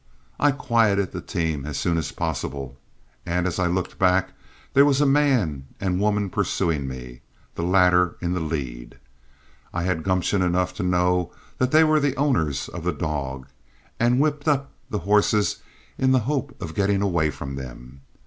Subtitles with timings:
[0.39, 2.75] I quieted the team as soon as possible,
[3.23, 4.31] and as I looked back,
[4.73, 7.21] there was a man and woman pursuing me,
[7.53, 8.97] the latter in the lead.
[9.71, 13.45] I had gumption enough to know that they were the owners of the dog,
[13.99, 15.57] and whipped up the horses
[15.99, 18.01] in the hope of getting away from them.